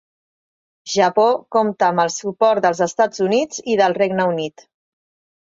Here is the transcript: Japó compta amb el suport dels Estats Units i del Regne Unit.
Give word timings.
Japó 0.93 1.25
compta 1.55 1.89
amb 1.89 2.03
el 2.05 2.09
suport 2.15 2.65
dels 2.67 2.83
Estats 2.87 3.23
Units 3.27 3.63
i 3.75 3.79
del 3.83 3.97
Regne 4.01 4.27
Unit. 4.33 4.67